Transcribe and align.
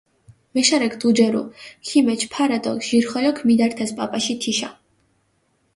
მეშარექ 0.57 0.93
დუჯერუ, 1.03 1.41
ქიმეჩჷ 1.87 2.27
ფარა 2.33 2.59
დო 2.63 2.71
ჟირხოლოქ 2.85 3.37
მიდართეს 3.47 3.91
პაპაში 3.97 4.33
თიშა. 4.41 4.69